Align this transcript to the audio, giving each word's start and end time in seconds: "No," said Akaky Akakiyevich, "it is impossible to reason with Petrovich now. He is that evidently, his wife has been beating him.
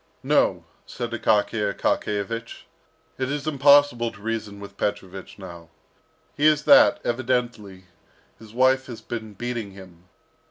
"No," 0.23 0.65
said 0.87 1.11
Akaky 1.11 1.61
Akakiyevich, 1.75 2.63
"it 3.19 3.29
is 3.31 3.45
impossible 3.45 4.11
to 4.11 4.19
reason 4.19 4.59
with 4.59 4.75
Petrovich 4.75 5.37
now. 5.37 5.69
He 6.35 6.47
is 6.47 6.63
that 6.63 6.99
evidently, 7.03 7.85
his 8.39 8.51
wife 8.51 8.87
has 8.87 8.99
been 8.99 9.35
beating 9.35 9.73
him. 9.73 10.05